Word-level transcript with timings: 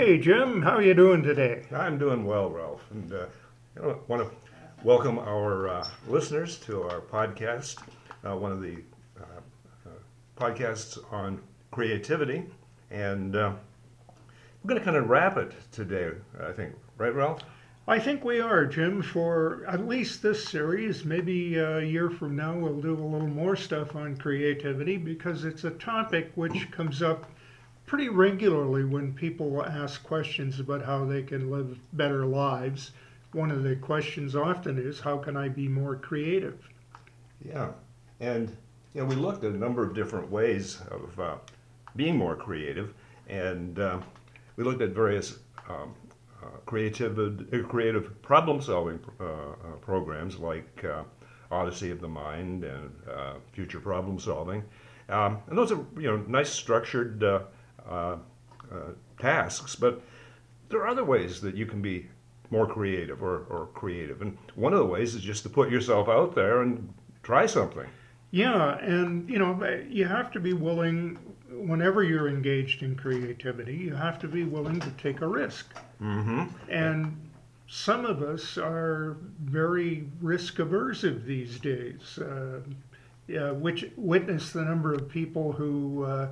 Hey, 0.00 0.16
Jim, 0.16 0.62
how 0.62 0.76
are 0.76 0.82
you 0.82 0.94
doing 0.94 1.22
today? 1.22 1.66
I'm 1.70 1.98
doing 1.98 2.24
well, 2.24 2.48
Ralph, 2.48 2.82
and 2.90 3.12
uh, 3.12 3.26
I 3.82 3.94
want 4.08 4.22
to 4.22 4.30
welcome 4.82 5.18
our 5.18 5.68
uh, 5.68 5.86
listeners 6.08 6.56
to 6.60 6.84
our 6.84 7.02
podcast, 7.02 7.76
uh, 8.26 8.34
one 8.34 8.50
of 8.50 8.62
the 8.62 8.78
uh, 9.20 9.40
uh, 9.86 9.90
podcasts 10.38 10.98
on 11.12 11.38
creativity, 11.70 12.46
and 12.90 13.36
uh, 13.36 13.52
we're 14.64 14.68
going 14.68 14.78
to 14.78 14.84
kind 14.86 14.96
of 14.96 15.10
wrap 15.10 15.36
it 15.36 15.52
today, 15.70 16.12
I 16.42 16.52
think, 16.52 16.74
right, 16.96 17.14
Ralph? 17.14 17.42
I 17.86 17.98
think 17.98 18.24
we 18.24 18.40
are, 18.40 18.64
Jim, 18.64 19.02
for 19.02 19.66
at 19.68 19.86
least 19.86 20.22
this 20.22 20.48
series. 20.48 21.04
Maybe 21.04 21.56
a 21.56 21.82
year 21.82 22.08
from 22.08 22.36
now, 22.36 22.56
we'll 22.56 22.80
do 22.80 22.94
a 22.94 23.04
little 23.04 23.28
more 23.28 23.54
stuff 23.54 23.94
on 23.94 24.16
creativity 24.16 24.96
because 24.96 25.44
it's 25.44 25.64
a 25.64 25.72
topic 25.72 26.32
which 26.36 26.70
comes 26.70 27.02
up 27.02 27.26
pretty 27.90 28.08
regularly 28.08 28.84
when 28.84 29.12
people 29.12 29.64
ask 29.64 30.04
questions 30.04 30.60
about 30.60 30.80
how 30.80 31.04
they 31.04 31.24
can 31.24 31.50
live 31.50 31.76
better 31.94 32.24
lives. 32.24 32.92
One 33.32 33.50
of 33.50 33.64
the 33.64 33.74
questions 33.74 34.36
often 34.36 34.78
is, 34.78 35.00
How 35.00 35.18
can 35.18 35.36
I 35.36 35.48
be 35.48 35.66
more 35.66 35.96
creative? 35.96 36.68
Yeah, 37.44 37.70
and 38.20 38.56
you 38.94 39.00
know, 39.00 39.06
we 39.08 39.16
looked 39.16 39.42
at 39.42 39.50
a 39.50 39.56
number 39.56 39.82
of 39.82 39.92
different 39.92 40.30
ways 40.30 40.80
of 40.88 41.18
uh, 41.18 41.34
being 41.96 42.16
more 42.16 42.36
creative, 42.36 42.94
and 43.28 43.76
uh, 43.80 43.98
we 44.54 44.62
looked 44.62 44.82
at 44.82 44.90
various 44.90 45.40
um, 45.68 45.92
uh, 46.44 46.46
creative, 46.66 47.18
uh, 47.18 47.66
creative 47.66 48.22
problem-solving 48.22 49.00
uh, 49.18 49.24
uh, 49.24 49.54
programs 49.80 50.38
like 50.38 50.84
Odyssey 51.50 51.90
of 51.90 52.00
the 52.00 52.08
Mind 52.08 52.62
and 52.62 52.92
Future 53.50 53.80
Problem 53.80 54.20
Solving, 54.20 54.62
um, 55.08 55.38
and 55.48 55.58
those 55.58 55.72
are 55.72 55.84
you 55.96 56.06
know 56.06 56.18
nice 56.28 56.50
structured 56.50 57.20
uh, 57.88 58.16
uh, 58.72 58.76
tasks, 59.18 59.76
but 59.76 60.02
there 60.68 60.80
are 60.80 60.88
other 60.88 61.04
ways 61.04 61.40
that 61.40 61.56
you 61.56 61.66
can 61.66 61.82
be 61.82 62.08
more 62.50 62.66
creative 62.66 63.22
or, 63.22 63.44
or 63.48 63.68
creative. 63.74 64.22
And 64.22 64.36
one 64.54 64.72
of 64.72 64.78
the 64.78 64.86
ways 64.86 65.14
is 65.14 65.22
just 65.22 65.42
to 65.44 65.48
put 65.48 65.70
yourself 65.70 66.08
out 66.08 66.34
there 66.34 66.62
and 66.62 66.92
try 67.22 67.46
something. 67.46 67.86
Yeah, 68.32 68.78
and 68.78 69.28
you 69.28 69.38
know, 69.38 69.60
you 69.88 70.06
have 70.06 70.30
to 70.32 70.40
be 70.40 70.52
willing, 70.52 71.18
whenever 71.50 72.02
you're 72.02 72.28
engaged 72.28 72.82
in 72.82 72.94
creativity, 72.94 73.74
you 73.76 73.94
have 73.94 74.18
to 74.20 74.28
be 74.28 74.44
willing 74.44 74.78
to 74.80 74.90
take 74.92 75.20
a 75.20 75.26
risk. 75.26 75.74
Mm-hmm. 76.00 76.44
And 76.68 77.16
some 77.66 78.04
of 78.04 78.22
us 78.22 78.56
are 78.56 79.16
very 79.42 80.08
risk 80.20 80.56
aversive 80.56 81.24
these 81.24 81.58
days. 81.58 82.18
Uh, 82.18 82.60
yeah, 83.26 83.52
which 83.52 83.84
witness 83.96 84.50
the 84.50 84.62
number 84.62 84.92
of 84.92 85.08
people 85.08 85.52
who 85.52 86.04
uh, 86.04 86.28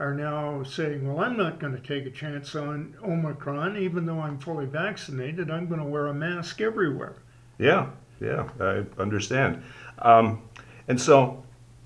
are 0.00 0.14
now 0.14 0.62
saying, 0.64 1.06
well, 1.06 1.24
I'm 1.24 1.36
not 1.36 1.60
going 1.60 1.72
to 1.72 1.80
take 1.80 2.06
a 2.06 2.10
chance 2.10 2.54
on 2.54 2.96
Omicron, 3.04 3.76
even 3.76 4.06
though 4.06 4.20
I'm 4.20 4.38
fully 4.38 4.66
vaccinated. 4.66 5.50
I'm 5.50 5.68
going 5.68 5.80
to 5.80 5.86
wear 5.86 6.08
a 6.08 6.14
mask 6.14 6.60
everywhere. 6.60 7.16
Yeah, 7.58 7.90
yeah, 8.20 8.48
I 8.60 8.84
understand. 9.00 9.62
Um, 9.98 10.42
and 10.88 11.00
so 11.00 11.44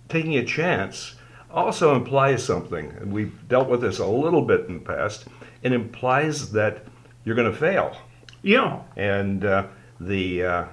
taking 0.08 0.36
a 0.36 0.44
chance 0.44 1.16
also 1.50 1.94
implies 1.94 2.42
something, 2.42 2.90
and 3.00 3.12
we've 3.12 3.46
dealt 3.48 3.68
with 3.68 3.82
this 3.82 3.98
a 3.98 4.06
little 4.06 4.42
bit 4.42 4.66
in 4.68 4.74
the 4.74 4.84
past. 4.84 5.26
It 5.62 5.72
implies 5.72 6.52
that 6.52 6.84
you're 7.24 7.36
going 7.36 7.50
to 7.50 7.58
fail. 7.58 7.96
Yeah. 8.42 8.80
And 8.96 9.44
uh, 9.44 9.66
the 10.00 10.44
uh, 10.44 10.64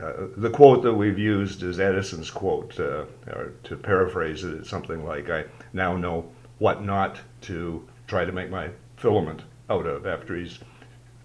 uh, 0.00 0.12
the 0.36 0.50
quote 0.50 0.82
that 0.82 0.94
we've 0.94 1.18
used 1.18 1.62
is 1.62 1.78
Edison's 1.78 2.30
quote, 2.30 2.78
uh, 2.80 3.04
or 3.28 3.52
to 3.64 3.76
paraphrase 3.76 4.42
it, 4.42 4.54
it's 4.54 4.70
something 4.70 5.04
like, 5.04 5.30
"I 5.30 5.44
now 5.72 5.96
know 5.96 6.30
what 6.62 6.84
not 6.84 7.18
to 7.40 7.84
try 8.06 8.24
to 8.24 8.30
make 8.30 8.48
my 8.48 8.70
filament 8.96 9.42
out 9.68 9.84
of 9.84 10.06
after 10.06 10.36
he's 10.36 10.60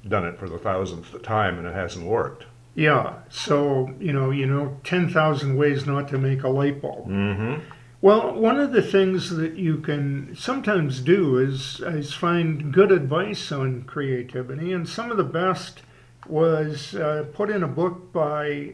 done 0.08 0.26
it 0.26 0.40
for 0.40 0.50
the 0.50 0.58
thousandth 0.58 1.22
time 1.22 1.60
and 1.60 1.68
it 1.68 1.76
hasn't 1.76 2.04
worked. 2.04 2.46
Yeah. 2.74 3.20
So, 3.30 3.94
you 4.00 4.14
know, 4.14 4.32
you 4.32 4.48
know, 4.48 4.80
10,000 4.84 5.56
ways 5.56 5.86
not 5.86 6.08
to 6.08 6.18
make 6.18 6.42
a 6.42 6.50
light 6.50 6.82
bulb. 6.82 7.08
Mm-hmm. 7.08 7.62
Well, 8.02 8.34
one 8.34 8.60
of 8.60 8.72
the 8.72 8.82
things 8.82 9.30
that 9.30 9.54
you 9.54 9.78
can 9.78 10.36
sometimes 10.36 11.02
do 11.02 11.38
is, 11.38 11.82
is 11.82 12.16
find 12.16 12.74
good 12.74 12.92
advice 12.92 13.52
on 13.52 13.84
creativity, 13.84 14.74
and 14.74 14.90
some 14.90 15.12
of 15.12 15.18
the 15.18 15.24
best 15.24 15.82
was 16.26 16.96
uh, 16.96 17.26
put 17.34 17.52
in 17.52 17.62
a 17.62 17.68
book 17.68 18.12
by 18.12 18.74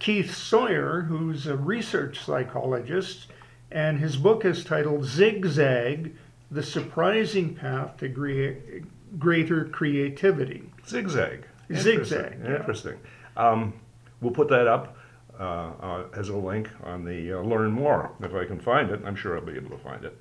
Keith 0.00 0.34
Sawyer, 0.34 1.02
who's 1.08 1.46
a 1.46 1.56
research 1.56 2.20
psychologist, 2.20 3.28
and 3.74 3.98
his 3.98 4.16
book 4.16 4.44
is 4.44 4.64
titled 4.64 5.04
Zigzag 5.04 6.14
The 6.50 6.62
Surprising 6.62 7.56
Path 7.56 7.96
to 7.98 8.08
Gre- 8.08 8.80
Greater 9.18 9.64
Creativity. 9.66 10.62
Zigzag. 10.86 11.44
Zigzag. 11.74 12.34
Interesting. 12.34 12.54
Interesting. 12.54 12.98
Um, 13.36 13.74
we'll 14.20 14.32
put 14.32 14.48
that 14.48 14.68
up 14.68 14.96
uh, 15.38 15.42
uh, 15.42 16.04
as 16.14 16.28
a 16.28 16.36
link 16.36 16.68
on 16.84 17.04
the 17.04 17.32
uh, 17.32 17.42
Learn 17.42 17.72
More. 17.72 18.12
If 18.22 18.32
I 18.32 18.44
can 18.44 18.60
find 18.60 18.90
it, 18.90 19.00
I'm 19.04 19.16
sure 19.16 19.36
I'll 19.36 19.44
be 19.44 19.56
able 19.56 19.76
to 19.76 19.82
find 19.82 20.04
it. 20.04 20.16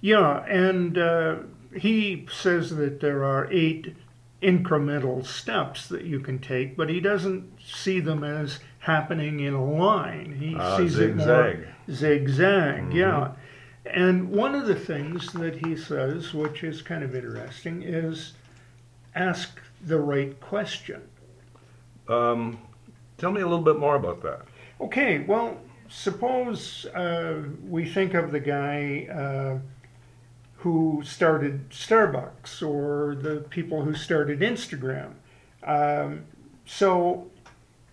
Yeah, 0.00 0.44
and 0.44 0.96
uh, 0.96 1.36
he 1.74 2.28
says 2.30 2.70
that 2.76 3.00
there 3.00 3.24
are 3.24 3.50
eight 3.50 3.96
incremental 4.42 5.24
steps 5.24 5.88
that 5.88 6.04
you 6.04 6.20
can 6.20 6.38
take, 6.38 6.76
but 6.76 6.88
he 6.88 7.00
doesn't 7.00 7.50
see 7.64 8.00
them 8.00 8.22
as 8.22 8.60
happening 8.80 9.40
in 9.40 9.54
a 9.54 9.64
line. 9.64 10.36
He 10.38 10.54
uh, 10.54 10.76
sees 10.76 10.92
zigzag. 10.92 11.54
it 11.54 11.66
more 11.66 11.94
zigzag. 11.94 12.82
Mm-hmm. 12.82 12.92
Yeah. 12.92 13.32
And 13.86 14.30
one 14.30 14.54
of 14.54 14.66
the 14.66 14.74
things 14.74 15.32
that 15.32 15.64
he 15.64 15.76
says, 15.76 16.34
which 16.34 16.64
is 16.64 16.82
kind 16.82 17.02
of 17.02 17.14
interesting, 17.14 17.82
is 17.82 18.34
ask 19.14 19.60
the 19.84 19.98
right 19.98 20.38
question. 20.40 21.02
Um, 22.08 22.58
tell 23.18 23.30
me 23.30 23.40
a 23.40 23.46
little 23.46 23.64
bit 23.64 23.78
more 23.78 23.96
about 23.96 24.22
that. 24.22 24.42
Okay, 24.80 25.20
well, 25.20 25.58
suppose 25.88 26.84
uh, 26.86 27.42
we 27.66 27.88
think 27.88 28.14
of 28.14 28.32
the 28.32 28.40
guy 28.40 29.06
uh, 29.10 29.58
who 30.58 31.02
started 31.04 31.70
Starbucks 31.70 32.66
or 32.66 33.14
the 33.14 33.36
people 33.50 33.82
who 33.82 33.94
started 33.94 34.40
Instagram. 34.40 35.12
Um, 35.62 36.24
so 36.64 37.30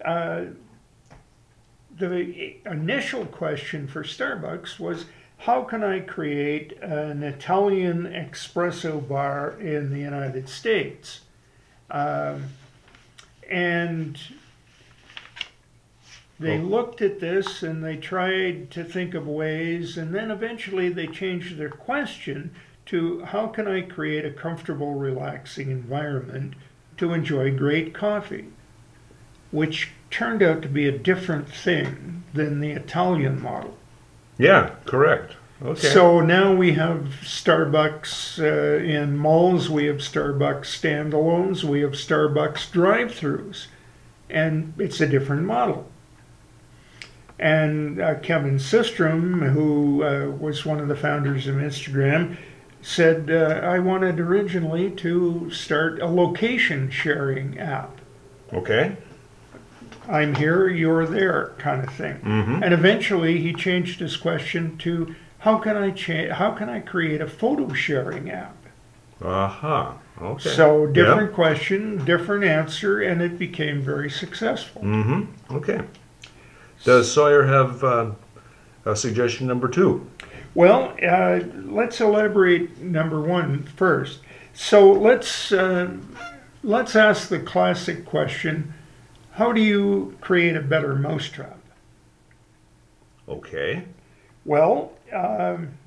uh, 0.04 0.46
the 1.98 2.56
initial 2.66 3.26
question 3.26 3.88
for 3.88 4.04
Starbucks 4.04 4.80
was 4.80 5.06
how 5.38 5.64
can 5.64 5.84
I 5.84 6.00
create 6.00 6.78
an 6.82 7.22
Italian 7.22 8.06
espresso 8.06 9.06
bar 9.06 9.60
in 9.60 9.92
the 9.92 10.00
United 10.00 10.48
States? 10.48 11.20
Um, 11.92 12.46
and 13.50 14.18
they 16.44 16.60
looked 16.60 17.02
at 17.02 17.20
this 17.20 17.64
and 17.64 17.84
they 17.84 17.98
tried 17.98 18.70
to 18.72 18.84
think 18.84 19.14
of 19.14 19.28
ways, 19.28 19.98
and 19.98 20.14
then 20.14 20.30
eventually 20.30 20.90
they 20.90 21.08
changed 21.08 21.58
their 21.58 21.70
question 21.70 22.54
to 22.88 23.24
how 23.26 23.48
can 23.48 23.68
I 23.68 23.82
create 23.82 24.26
a 24.26 24.32
comfortable, 24.32 24.94
relaxing 24.94 25.72
environment 25.72 26.54
to 26.98 27.14
enjoy 27.14 27.56
great 27.56 27.94
coffee? 27.94 28.48
Which 29.52 29.92
turned 30.10 30.44
out 30.44 30.62
to 30.62 30.68
be 30.68 30.88
a 30.88 30.98
different 30.98 31.50
thing 31.50 32.24
than 32.34 32.60
the 32.60 32.72
Italian 32.72 33.42
model. 33.42 33.78
Yeah, 34.38 34.72
correct. 34.86 35.36
Okay. 35.62 35.88
So 35.88 36.20
now 36.20 36.54
we 36.54 36.74
have 36.74 37.14
Starbucks 37.22 38.40
uh, 38.40 38.84
in 38.84 39.16
malls, 39.18 39.70
we 39.70 39.86
have 39.86 39.98
Starbucks 39.98 40.66
standalones, 40.66 41.64
we 41.64 41.82
have 41.82 41.92
Starbucks 41.92 42.72
drive 42.72 43.12
throughs, 43.14 43.68
and 44.30 44.74
it's 44.78 45.00
a 45.00 45.08
different 45.08 45.44
model. 45.44 45.90
And 47.44 48.00
uh, 48.00 48.20
Kevin 48.20 48.56
Systrom, 48.56 49.52
who 49.52 50.02
uh, 50.02 50.30
was 50.30 50.66
one 50.66 50.80
of 50.80 50.88
the 50.88 50.96
founders 50.96 51.46
of 51.46 51.56
Instagram, 51.56 52.38
said, 52.82 53.30
uh, 53.30 53.60
I 53.68 53.80
wanted 53.80 54.18
originally 54.18 54.90
to 54.92 55.52
start 55.52 56.02
a 56.02 56.08
location 56.08 56.90
sharing 56.90 57.60
app. 57.60 58.00
okay. 58.54 58.96
I'm 60.08 60.36
here, 60.36 60.68
you're 60.68 61.06
there, 61.06 61.54
kind 61.58 61.82
of 61.82 61.94
thing. 61.94 62.16
Mm-hmm. 62.16 62.62
And 62.64 62.74
eventually, 62.74 63.40
he 63.40 63.54
changed 63.54 64.02
his 64.02 64.18
question 64.18 64.78
to, 64.80 65.16
"How 65.40 65.58
can 65.60 65.78
I 65.78 65.92
cha- 65.92 66.34
How 66.34 66.52
can 66.52 66.68
I 66.70 66.82
create 66.82 67.22
a 67.22 67.28
photo 67.28 67.72
sharing 67.72 68.30
app?" 68.30 68.58
Uh 69.22 69.48
huh. 69.48 69.94
Okay. 70.22 70.50
So 70.50 70.88
different 70.88 71.34
question, 71.34 72.04
different 72.04 72.44
answer, 72.44 73.00
and 73.02 73.22
it 73.22 73.40
became 73.40 73.82
very 73.82 74.10
successful. 74.10 74.82
Mm-hmm. 74.82 75.56
Okay. 75.56 75.80
Does 76.84 77.12
Sawyer 77.12 77.44
have 77.44 77.84
uh, 77.84 78.12
a 78.86 78.96
suggestion 78.96 79.48
number 79.48 79.68
two? 79.68 80.10
Well, 80.54 80.96
uh, 81.02 81.40
let's 81.66 82.02
elaborate 82.02 82.80
number 82.80 83.22
one 83.22 83.64
first. 83.64 84.20
So 84.54 84.92
let's 84.92 85.52
uh, 85.52 85.96
let's 86.62 86.96
ask 86.96 87.30
the 87.30 87.40
classic 87.40 88.06
question: 88.06 88.74
How 89.32 89.52
do 89.52 89.62
you 89.62 90.18
create 90.22 90.56
a 90.56 90.62
better 90.62 90.96
mousetrap? 90.96 91.60
Okay. 93.28 93.86
Well. 94.46 94.92
Um, 95.12 95.78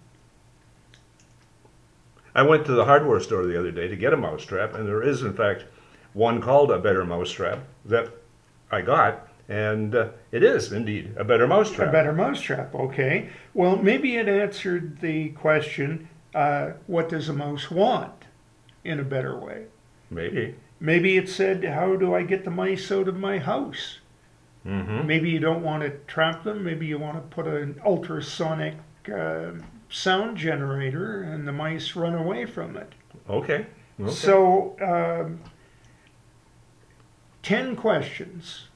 I 2.35 2.43
went 2.43 2.67
to 2.67 2.73
the 2.73 2.85
hardware 2.85 3.19
store 3.21 3.47
the 3.47 3.59
other 3.59 3.71
day 3.71 3.89
to 3.89 3.97
get 3.97 4.13
a 4.13 4.17
mousetrap, 4.17 4.75
and 4.75 4.87
there 4.87 5.03
is, 5.03 5.23
in 5.23 5.33
fact, 5.33 5.65
one 6.13 6.43
called 6.43 6.71
a 6.71 6.79
better 6.79 7.03
mousetrap 7.03 7.61
that 7.87 8.11
I 8.71 8.83
got, 8.83 9.27
and 9.49 9.95
uh, 9.95 10.09
it 10.33 10.43
is 10.43 10.73
indeed 10.73 11.15
a 11.17 11.25
better 11.25 11.47
mouse 11.47 11.71
trap. 11.71 11.89
A 11.89 11.93
mousetrap. 11.93 11.93
better 11.93 12.13
mousetrap, 12.13 12.75
okay. 12.75 13.31
Well, 13.55 13.77
maybe 13.77 14.17
it 14.17 14.29
answered 14.29 15.01
the 15.01 15.31
question, 15.31 16.09
uh, 16.35 16.73
what 16.87 17.09
does 17.09 17.29
a 17.29 17.33
mouse 17.33 17.71
want 17.71 18.25
in 18.85 18.99
a 18.99 19.05
better 19.05 19.39
way? 19.39 19.67
Maybe. 20.11 20.57
Maybe 20.81 21.17
it 21.17 21.29
said, 21.29 21.65
how 21.65 21.97
do 21.97 22.15
I 22.15 22.23
get 22.23 22.45
the 22.45 22.51
mice 22.51 22.91
out 22.91 23.09
of 23.09 23.17
my 23.17 23.39
house? 23.39 23.99
Mm-hmm. 24.67 25.07
Maybe 25.07 25.31
you 25.31 25.39
don't 25.39 25.63
want 25.63 25.83
to 25.85 25.91
trap 26.07 26.43
them. 26.43 26.65
Maybe 26.65 26.87
you 26.87 26.99
want 26.99 27.17
to 27.17 27.35
put 27.35 27.47
an 27.47 27.81
ultrasonic 27.85 28.75
uh, 29.15 29.53
sound 29.89 30.37
generator 30.37 31.23
and 31.23 31.47
the 31.47 31.53
mice 31.53 31.95
run 31.95 32.15
away 32.15 32.47
from 32.47 32.77
it. 32.77 32.93
Okay. 33.31 33.67
okay. 34.01 34.13
So, 34.13 34.77
um, 34.81 35.41
10 37.43 37.77
questions 37.77 38.67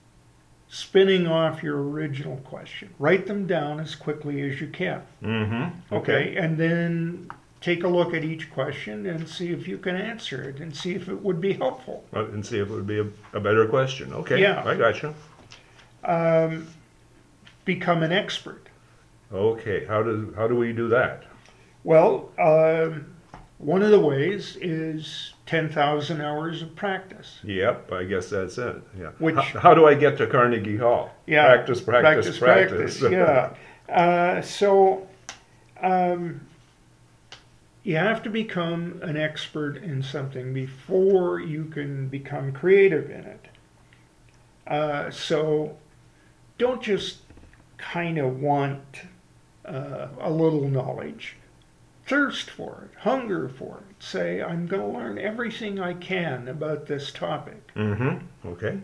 spinning 0.71 1.27
off 1.27 1.63
your 1.63 1.83
original 1.83 2.37
question. 2.39 2.95
Write 2.99 3.27
them 3.27 3.47
down 3.47 3.81
as 3.81 3.97
quickly 3.97 4.49
as 4.49 4.61
you 4.61 4.69
can. 4.69 5.03
mm-hmm. 5.23 5.95
Okay. 5.95 6.37
And 6.37 6.57
then 6.57 7.29
take 7.61 7.83
a 7.83 7.89
look 7.89 8.15
at 8.15 8.25
each 8.25 8.51
question 8.53 9.05
and 9.07 9.29
see 9.29 9.51
if 9.51 9.67
you 9.67 9.77
can 9.79 9.97
answer 9.97 10.43
it 10.43 10.61
and 10.61 10.75
see 10.75 10.95
if 10.95 11.09
it 11.09 11.21
would 11.23 11.41
be 11.41 11.55
helpful. 11.55 12.05
And 12.13 12.47
see 12.47 12.59
if 12.59 12.71
it 12.71 12.73
would 12.73 12.87
be 12.87 13.01
a, 13.01 13.07
a 13.35 13.41
better 13.41 13.67
question. 13.67 14.13
Okay. 14.13 14.41
Yeah. 14.41 14.63
I 14.65 14.77
got 14.77 15.03
you. 15.03 15.15
Um, 16.05 16.69
become 17.65 18.05
an 18.05 18.13
expert. 18.13 18.69
Okay. 19.33 19.85
How 19.87 20.03
do 20.05 20.33
how 20.37 20.47
do 20.47 20.55
we 20.55 20.73
do 20.73 20.89
that? 20.89 21.25
Well, 21.83 22.31
um, 22.39 23.07
one 23.61 23.83
of 23.83 23.91
the 23.91 24.01
ways 24.01 24.57
is 24.63 25.35
10,000 25.45 26.21
hours 26.23 26.63
of 26.63 26.75
practice. 26.75 27.39
Yep. 27.45 27.93
I 27.93 28.05
guess 28.05 28.31
that's 28.31 28.57
it. 28.57 28.77
Yeah. 28.99 29.11
Which- 29.19 29.35
how, 29.37 29.61
how 29.61 29.75
do 29.75 29.87
I 29.87 29.95
get 29.95 30.17
to 30.19 30.27
Carnegie 30.27 30.79
Hall? 30.79 31.11
Yeah, 31.27 31.47
Practice. 31.47 31.81
Practice. 31.83 32.39
Practice. 32.39 33.03
yeah. 33.03 33.53
Uh, 33.87 34.41
so 34.41 35.07
um, 35.83 36.41
you 37.83 37.97
have 37.97 38.23
to 38.23 38.31
become 38.31 38.99
an 39.03 39.19
expert 39.19 39.77
in 39.77 40.03
something 40.03 40.55
before 40.55 41.39
you 41.41 41.67
can 41.67 42.09
become 42.09 42.53
creative 42.53 43.11
in 43.11 43.25
it. 43.25 43.47
Uh, 44.67 45.11
so 45.11 45.77
don't 46.57 46.83
just 46.83 47.19
kind 47.77 48.17
of 48.17 48.41
want 48.41 49.03
uh, 49.67 50.09
a 50.19 50.31
little 50.31 50.69
knowledge. 50.69 51.37
Thirst 52.11 52.51
for 52.51 52.89
it, 52.91 52.99
hunger 53.03 53.49
for 53.49 53.85
it. 53.89 54.03
Say, 54.03 54.43
I'm 54.43 54.67
going 54.67 54.83
to 54.83 54.99
learn 54.99 55.17
everything 55.17 55.79
I 55.79 55.95
can 55.95 56.49
about 56.49 56.87
this 56.87 57.13
topic. 57.13 57.73
mm-hmm. 57.77 58.49
Okay. 58.49 58.81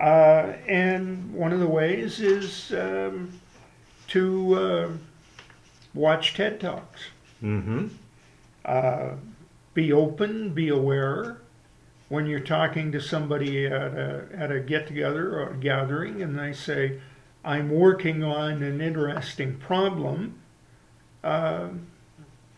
Uh, 0.00 0.54
and 0.66 1.34
one 1.34 1.52
of 1.52 1.60
the 1.60 1.66
ways 1.66 2.18
is 2.18 2.72
um, 2.72 3.38
to 4.08 4.54
uh, 4.54 4.88
watch 5.92 6.32
TED 6.32 6.60
Talks. 6.60 7.02
Mm-hmm. 7.42 7.88
Uh, 8.64 9.10
be 9.74 9.92
open, 9.92 10.54
be 10.54 10.70
aware. 10.70 11.42
When 12.08 12.24
you're 12.24 12.40
talking 12.40 12.90
to 12.92 13.02
somebody 13.02 13.66
at 13.66 13.72
a, 13.72 14.28
at 14.34 14.50
a 14.50 14.60
get 14.60 14.86
together 14.86 15.38
or 15.38 15.52
gathering 15.60 16.22
and 16.22 16.38
they 16.38 16.54
say, 16.54 17.02
I'm 17.44 17.68
working 17.68 18.24
on 18.24 18.62
an 18.62 18.80
interesting 18.80 19.58
problem, 19.58 20.40
uh, 21.22 21.68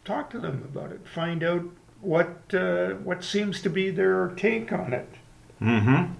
talk 0.05 0.31
to 0.31 0.39
them 0.39 0.69
about 0.73 0.93
it. 0.93 1.07
Find 1.07 1.43
out 1.43 1.65
what, 2.01 2.55
uh, 2.55 2.91
what 2.95 3.25
seems 3.25 3.63
to 3.63 3.71
be 3.71 3.91
their 3.91 4.29
take 4.37 4.73
on 4.73 4.93
it. 4.93 5.09
Mm-hmm. 5.61 6.13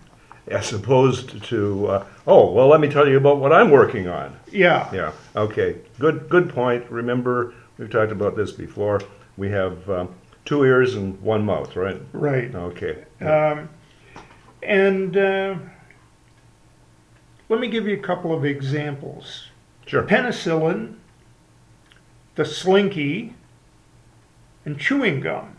As 0.47 0.73
opposed 0.73 1.43
to, 1.45 1.87
uh, 1.87 2.07
oh, 2.27 2.51
well, 2.53 2.69
let 2.69 2.81
me 2.81 2.89
tell 2.89 3.09
you 3.09 3.17
about 3.17 3.39
what 3.39 3.53
I'm 3.53 3.71
working 3.71 4.09
on. 4.09 4.39
Yeah. 4.51 4.93
Yeah. 4.93 5.13
Okay. 5.35 5.79
Good. 5.99 6.29
Good 6.29 6.51
point. 6.51 6.91
Remember, 6.91 7.55
we've 7.79 7.91
talked 7.91 8.13
about 8.13 8.37
this 8.37 8.53
before. 8.53 9.01
We 9.37 9.51
have 9.51 9.89
um, 9.89 10.15
two 10.45 10.65
ears 10.65 10.95
and 10.95 11.21
one 11.23 11.45
mouth, 11.45 11.75
right? 11.77 12.01
Right. 12.13 12.55
Okay. 12.55 13.05
Um, 13.21 13.71
and 14.63 15.17
uh, 15.17 15.55
let 17.49 17.61
me 17.61 17.69
give 17.69 17.87
you 17.87 17.95
a 17.95 18.03
couple 18.03 18.35
of 18.35 18.45
examples. 18.45 19.49
Sure. 19.87 20.03
Penicillin, 20.03 20.97
the 22.35 22.45
slinky, 22.45 23.35
and 24.65 24.79
chewing 24.79 25.21
gum. 25.21 25.57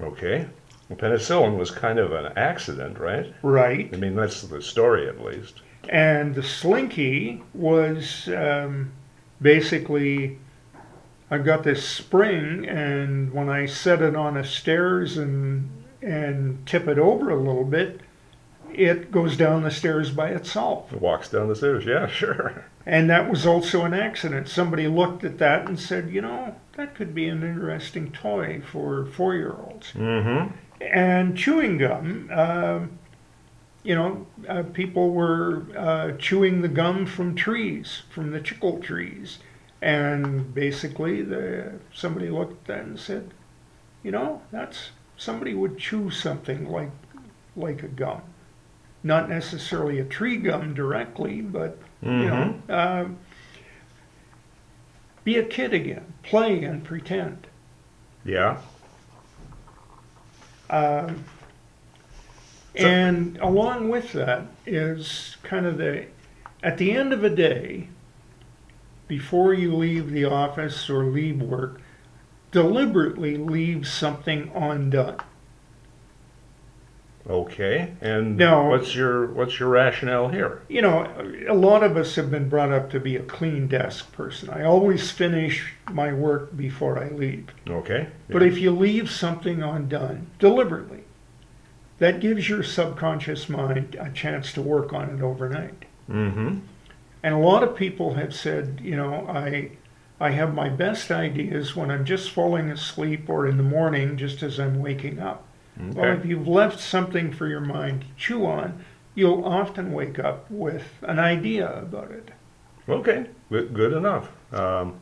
Okay. 0.00 0.46
Well, 0.88 0.98
penicillin 0.98 1.56
was 1.56 1.70
kind 1.70 1.98
of 1.98 2.12
an 2.12 2.32
accident, 2.36 2.98
right? 2.98 3.34
Right. 3.42 3.90
I 3.92 3.96
mean, 3.96 4.14
that's 4.14 4.42
the 4.42 4.62
story, 4.62 5.08
at 5.08 5.20
least. 5.20 5.62
And 5.88 6.34
the 6.34 6.42
slinky 6.42 7.42
was 7.54 8.28
um, 8.28 8.92
basically 9.40 10.38
I've 11.30 11.44
got 11.44 11.64
this 11.64 11.86
spring, 11.86 12.68
and 12.68 13.32
when 13.32 13.48
I 13.48 13.66
set 13.66 14.00
it 14.00 14.14
on 14.14 14.34
the 14.34 14.44
stairs 14.44 15.18
and 15.18 15.70
and 16.00 16.64
tip 16.66 16.86
it 16.86 16.98
over 16.98 17.30
a 17.30 17.36
little 17.36 17.64
bit, 17.64 18.00
it 18.76 19.10
goes 19.10 19.36
down 19.36 19.62
the 19.62 19.70
stairs 19.70 20.10
by 20.10 20.28
itself. 20.28 20.92
It 20.92 21.00
walks 21.00 21.30
down 21.30 21.48
the 21.48 21.56
stairs. 21.56 21.84
Yeah, 21.86 22.06
sure. 22.22 22.66
And 22.84 23.10
that 23.10 23.30
was 23.30 23.46
also 23.46 23.84
an 23.84 23.94
accident. 23.94 24.48
Somebody 24.48 24.86
looked 24.86 25.24
at 25.24 25.38
that 25.38 25.66
and 25.66 25.78
said, 25.78 26.10
you 26.10 26.20
know, 26.20 26.54
that 26.76 26.94
could 26.94 27.14
be 27.14 27.28
an 27.28 27.42
interesting 27.42 28.12
toy 28.12 28.62
for 28.70 29.06
four 29.06 29.34
year 29.34 29.56
olds. 29.58 29.92
Mm-hmm. 29.92 30.54
And 30.82 31.36
chewing 31.36 31.78
gum, 31.78 32.30
um 32.30 32.98
you 33.86 33.94
know, 33.94 34.26
uh, 34.48 34.64
people 34.72 35.10
were 35.10 35.62
uh, 35.78 36.10
chewing 36.18 36.60
the 36.60 36.68
gum 36.68 37.06
from 37.06 37.36
trees, 37.36 38.02
from 38.10 38.32
the 38.32 38.40
chicle 38.40 38.80
trees. 38.80 39.38
And 39.80 40.52
basically, 40.52 41.22
the, 41.22 41.74
somebody 41.94 42.28
looked 42.28 42.62
at 42.62 42.64
that 42.64 42.84
and 42.84 42.98
said, 42.98 43.32
you 44.02 44.10
know, 44.10 44.42
that's 44.50 44.90
somebody 45.16 45.54
would 45.54 45.78
chew 45.78 46.10
something 46.10 46.68
like 46.68 46.90
like 47.54 47.82
a 47.84 47.88
gum. 47.88 48.22
Not 49.06 49.28
necessarily 49.28 50.00
a 50.00 50.04
tree 50.04 50.36
gum 50.36 50.74
directly, 50.74 51.40
but 51.40 51.78
you 52.02 52.10
know, 52.10 52.60
um, 52.68 53.18
be 55.22 55.36
a 55.38 55.44
kid 55.44 55.72
again, 55.72 56.12
play 56.24 56.64
and 56.64 56.82
pretend. 56.82 57.46
Yeah. 58.24 58.58
Um, 60.68 61.24
So- 62.76 62.84
and 62.86 63.38
along 63.38 63.88
with 63.90 64.12
that 64.12 64.42
is 64.66 65.36
kind 65.44 65.66
of 65.66 65.78
the, 65.78 66.06
at 66.64 66.76
the 66.76 66.90
end 66.92 67.12
of 67.12 67.22
a 67.22 67.30
day, 67.30 67.88
before 69.06 69.54
you 69.54 69.72
leave 69.74 70.10
the 70.10 70.24
office 70.24 70.90
or 70.90 71.04
leave 71.04 71.40
work, 71.40 71.80
deliberately 72.50 73.36
leave 73.36 73.86
something 73.86 74.50
undone. 74.54 75.18
Okay. 77.28 77.92
And 78.00 78.36
No. 78.36 78.64
what's 78.64 78.94
your 78.94 79.26
what's 79.26 79.58
your 79.58 79.68
rationale 79.68 80.28
here? 80.28 80.62
You 80.68 80.82
know, 80.82 81.06
a 81.48 81.54
lot 81.54 81.82
of 81.82 81.96
us 81.96 82.14
have 82.14 82.30
been 82.30 82.48
brought 82.48 82.70
up 82.72 82.90
to 82.90 83.00
be 83.00 83.16
a 83.16 83.22
clean 83.22 83.66
desk 83.66 84.12
person. 84.12 84.48
I 84.50 84.62
always 84.64 85.10
finish 85.10 85.72
my 85.90 86.12
work 86.12 86.56
before 86.56 86.98
I 87.02 87.08
leave. 87.08 87.48
Okay. 87.68 88.08
But 88.28 88.42
if 88.42 88.58
you 88.58 88.70
leave 88.70 89.10
something 89.10 89.62
undone 89.62 90.28
deliberately, 90.38 91.02
that 91.98 92.20
gives 92.20 92.48
your 92.48 92.62
subconscious 92.62 93.48
mind 93.48 93.96
a 93.98 94.10
chance 94.10 94.52
to 94.52 94.62
work 94.62 94.92
on 94.92 95.10
it 95.10 95.22
overnight. 95.22 95.84
Mm-hmm. 96.10 96.58
And 97.22 97.34
a 97.34 97.38
lot 97.38 97.64
of 97.64 97.74
people 97.74 98.14
have 98.14 98.34
said, 98.34 98.80
you 98.82 98.94
know, 98.94 99.26
I 99.28 99.70
I 100.20 100.30
have 100.30 100.54
my 100.54 100.68
best 100.68 101.10
ideas 101.10 101.74
when 101.74 101.90
I'm 101.90 102.04
just 102.04 102.30
falling 102.30 102.70
asleep 102.70 103.28
or 103.28 103.46
in 103.46 103.56
the 103.56 103.62
morning 103.62 104.16
just 104.16 104.42
as 104.42 104.60
I'm 104.60 104.78
waking 104.80 105.18
up. 105.18 105.45
Well, 105.78 106.04
Okay. 106.06 106.20
if 106.20 106.26
you've 106.26 106.48
left 106.48 106.80
something 106.80 107.32
for 107.32 107.46
your 107.46 107.60
mind 107.60 108.00
to 108.02 108.06
chew 108.16 108.46
on, 108.46 108.84
you'll 109.14 109.44
often 109.44 109.92
wake 109.92 110.18
up 110.18 110.46
with 110.50 110.84
an 111.02 111.18
idea 111.18 111.70
about 111.78 112.10
it. 112.10 112.30
Okay, 112.88 113.26
good, 113.50 113.74
good 113.74 113.92
enough. 113.92 114.28
Um, 114.52 114.94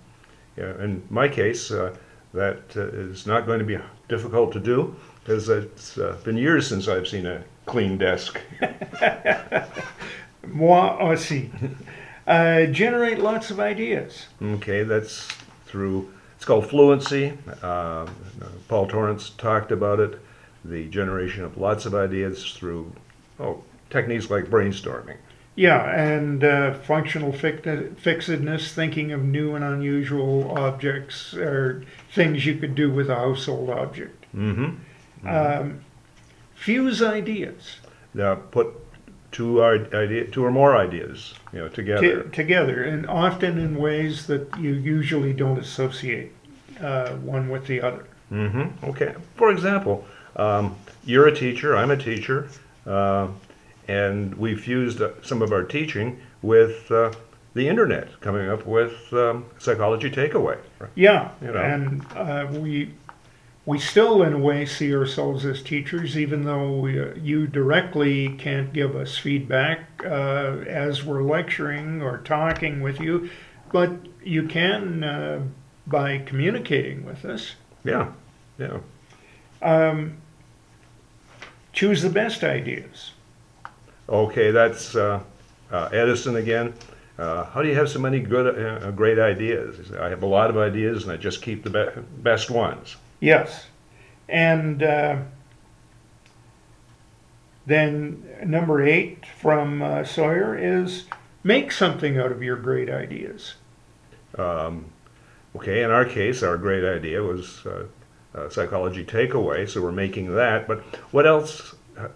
yeah, 0.57 0.73
in 0.83 1.03
my 1.11 1.29
case, 1.29 1.71
uh, 1.71 1.95
that 2.33 2.77
uh, 2.77 2.81
is 2.89 3.27
not 3.27 3.47
going 3.47 3.59
to 3.61 3.65
be 3.65 3.79
difficult 4.09 4.53
to 4.53 4.61
do 4.61 4.95
because 5.23 5.49
it's 5.49 5.97
uh, 5.99 6.17
been 6.25 6.37
years 6.37 6.67
since 6.67 6.89
I've 6.89 7.07
seen 7.09 7.27
a 7.27 7.43
clean 7.67 7.97
desk. 7.99 8.41
Moi 10.47 10.97
aussi. 11.01 11.51
Uh, 12.27 12.67
generate 12.67 13.19
lots 13.19 13.51
of 13.51 13.61
ideas. 13.61 14.27
Okay, 14.43 14.83
that's 14.83 15.29
through, 15.67 16.11
it's 16.37 16.45
called 16.45 16.69
fluency. 16.69 17.33
Uh, 17.63 18.07
Paul 18.69 18.87
Torrance 18.87 19.31
talked 19.31 19.73
about 19.73 20.01
it, 20.01 20.19
the 20.65 20.89
generation 20.89 21.45
of 21.45 21.57
lots 21.59 21.87
of 21.87 21.95
ideas 21.95 22.53
through 22.53 22.93
oh, 23.39 23.63
techniques 23.91 24.31
like 24.31 24.45
brainstorming. 24.47 25.17
Yeah, 25.57 25.89
and 25.89 26.43
uh, 26.43 26.75
functional 26.75 27.33
fixedness, 27.33 28.73
thinking 28.73 29.13
of 29.13 29.23
new 29.23 29.55
and 29.55 29.65
unusual 29.65 30.59
objects 30.59 31.33
or 31.35 31.85
things 32.13 32.45
you 32.45 32.57
could 32.57 32.75
do 32.75 32.93
with 32.93 33.09
a 33.09 33.15
household 33.15 33.71
object. 33.71 34.27
Mm-hmm. 34.35 35.29
Um, 35.29 35.81
fuse 36.55 37.01
ideas 37.03 37.77
Now 38.15 38.35
put 38.35 38.75
two 39.31 39.63
idea, 39.63 40.27
two 40.27 40.45
or 40.45 40.51
more 40.51 40.77
ideas, 40.77 41.35
you 41.53 41.61
know, 41.61 41.69
together. 41.69 42.23
t- 42.25 42.31
together, 42.31 42.83
and 42.83 43.07
often 43.07 43.59
in 43.59 43.77
ways 43.77 44.27
that 44.27 44.59
you 44.59 44.73
usually 44.73 45.33
don't 45.33 45.59
associate 45.59 46.33
uh, 46.81 47.11
one 47.17 47.49
with 47.49 47.67
the 47.67 47.81
other. 47.81 48.07
Mm-hmm. 48.33 48.87
Okay. 48.91 49.15
For 49.37 49.51
example, 49.51 50.05
um, 50.37 50.77
you're 51.05 51.27
a 51.27 51.35
teacher. 51.35 51.77
I'm 51.77 51.91
a 51.91 51.97
teacher, 51.97 52.49
uh, 52.87 53.29
and 53.89 54.35
we 54.37 54.55
fused 54.55 55.01
uh, 55.01 55.11
some 55.23 55.43
of 55.43 55.53
our 55.53 55.63
teaching 55.63 56.21
with 56.43 56.91
uh, 56.91 57.13
the 57.55 57.69
internet, 57.69 58.21
coming 58.21 58.49
up 58.49 58.67
with 58.67 59.13
um, 59.13 59.45
psychology 59.59 60.11
takeaway. 60.11 60.59
Yeah, 60.95 61.31
You 61.41 61.53
know. 61.53 61.61
and 61.61 62.07
uh, 62.15 62.47
we 62.51 62.91
we 63.67 63.79
still, 63.79 64.23
in 64.23 64.35
a 64.35 64.39
way, 64.39 64.67
see 64.67 64.95
ourselves 64.95 65.47
as 65.47 65.63
teachers, 65.63 66.19
even 66.19 66.45
though 66.45 66.81
we, 66.81 67.01
uh, 67.01 67.15
you 67.15 67.47
directly 67.47 68.29
can't 68.37 68.73
give 68.75 68.95
us 68.95 69.17
feedback 69.17 69.81
uh, 70.05 70.59
as 70.67 71.03
we're 71.03 71.23
lecturing 71.23 72.03
or 72.03 72.19
talking 72.19 72.83
with 72.83 73.01
you, 73.01 73.31
but 73.73 73.91
you 74.23 74.47
can 74.47 75.03
uh, 75.03 75.43
by 75.87 76.19
communicating 76.19 77.07
with 77.07 77.25
us. 77.25 77.55
Yeah. 77.85 78.13
Yeah. 78.59 78.81
Um, 79.63 80.19
choose 81.75 82.01
the 82.01 82.09
best 82.09 82.43
ideas. 82.43 83.11
Okay. 84.09 84.51
That's 84.51 84.95
uh, 84.95 85.21
uh, 85.71 85.89
Edison 85.93 86.37
again. 86.37 86.73
Uh, 87.19 87.45
how 87.45 87.63
do 87.63 87.69
you 87.69 87.75
have 87.75 87.89
so 87.89 87.99
many 88.01 88.19
good, 88.21 88.59
uh, 88.59 88.91
great 88.91 89.19
ideas? 89.19 89.93
I 89.93 90.09
have 90.09 90.23
a 90.23 90.27
lot 90.27 90.51
of 90.51 90.57
ideas, 90.57 91.05
and 91.05 91.13
I 91.13 91.17
just 91.17 91.43
keep 91.43 91.63
the 91.63 91.71
be- 91.71 92.01
best 92.23 92.51
ones. 92.51 92.97
Yes. 93.21 93.67
And 94.29 94.83
uh, 94.83 95.19
then 97.67 98.27
number 98.45 98.83
eight 98.83 99.25
from 99.27 99.81
uh, 99.81 100.03
Sawyer 100.05 100.57
is 100.59 101.05
make 101.45 101.71
something 101.71 102.19
out 102.19 102.33
of 102.33 102.43
your 102.43 102.57
great 102.57 102.91
ideas. 102.91 103.55
Um, 104.37 104.87
okay, 105.55 105.85
in 105.85 105.91
our 105.93 106.05
case, 106.05 106.43
our 106.43 106.57
great 106.59 106.85
idea 106.85 107.23
was 107.23 107.65
uh, 108.35 108.49
psychology 108.49 109.05
takeaway, 109.05 109.69
so 109.69 109.83
we're 109.83 109.93
making 109.93 110.35
that. 110.35 110.67
But 110.67 110.81
what 111.13 111.27
else? 111.27 111.75
Uh, 111.97 112.09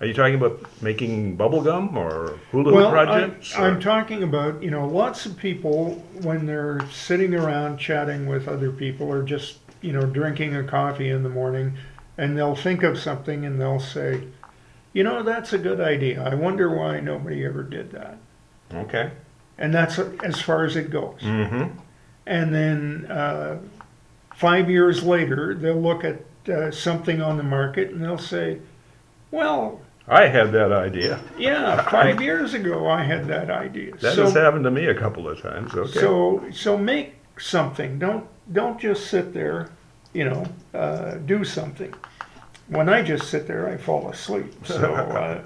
Are 0.00 0.06
you 0.06 0.14
talking 0.14 0.34
about 0.34 0.60
making 0.82 1.36
bubble 1.36 1.62
gum 1.62 1.96
or 1.96 2.38
hula 2.50 2.72
Well, 2.74 2.90
projects? 2.90 3.54
I, 3.54 3.66
I'm 3.68 3.80
talking 3.80 4.22
about, 4.24 4.62
you 4.62 4.70
know, 4.70 4.86
lots 4.86 5.26
of 5.26 5.36
people 5.36 5.94
when 6.22 6.44
they're 6.46 6.80
sitting 6.90 7.34
around 7.34 7.78
chatting 7.78 8.26
with 8.26 8.48
other 8.48 8.72
people 8.72 9.06
or 9.08 9.22
just, 9.22 9.58
you 9.80 9.92
know, 9.92 10.04
drinking 10.04 10.56
a 10.56 10.64
coffee 10.64 11.08
in 11.08 11.22
the 11.22 11.28
morning 11.28 11.74
and 12.18 12.36
they'll 12.36 12.56
think 12.56 12.82
of 12.82 12.98
something 12.98 13.46
and 13.46 13.60
they'll 13.60 13.80
say, 13.80 14.24
you 14.92 15.04
know, 15.04 15.22
that's 15.22 15.52
a 15.52 15.58
good 15.58 15.80
idea. 15.80 16.22
I 16.22 16.34
wonder 16.34 16.68
why 16.76 17.00
nobody 17.00 17.44
ever 17.44 17.62
did 17.62 17.92
that. 17.92 18.18
okay. 18.74 19.12
And 19.56 19.72
that's 19.72 19.98
as 19.98 20.40
far 20.42 20.64
as 20.64 20.74
it 20.76 20.90
goes. 20.90 21.20
Mm-hmm. 21.20 21.78
And 22.26 22.54
then 22.54 23.06
uh, 23.10 23.58
five 24.34 24.70
years 24.70 25.02
later, 25.02 25.54
they'll 25.54 25.80
look 25.80 26.04
at 26.04 26.20
uh, 26.48 26.70
something 26.70 27.20
on 27.22 27.36
the 27.36 27.42
market 27.42 27.90
and 27.90 28.02
they'll 28.02 28.18
say, 28.18 28.58
well, 29.30 29.80
I 30.08 30.26
had 30.26 30.52
that 30.52 30.72
idea. 30.72 31.20
yeah, 31.38 31.88
five 31.88 32.20
years 32.20 32.54
ago 32.54 32.88
I 32.88 33.02
had 33.02 33.26
that 33.28 33.50
idea. 33.50 33.96
That 33.96 34.14
so, 34.14 34.24
has 34.24 34.34
happened 34.34 34.64
to 34.64 34.70
me 34.70 34.86
a 34.86 34.94
couple 34.94 35.28
of 35.28 35.40
times. 35.40 35.74
Okay. 35.74 36.00
so, 36.00 36.44
so 36.52 36.76
make 36.76 37.14
something. 37.38 37.98
Don't 37.98 38.26
don't 38.52 38.80
just 38.80 39.06
sit 39.06 39.32
there. 39.32 39.70
You 40.12 40.24
know, 40.24 40.46
uh, 40.74 41.14
do 41.14 41.44
something. 41.44 41.94
When 42.68 42.88
I 42.88 43.02
just 43.02 43.30
sit 43.30 43.46
there, 43.46 43.68
I 43.68 43.76
fall 43.76 44.10
asleep. 44.10 44.52
So 44.66 44.94
uh, 44.94 45.42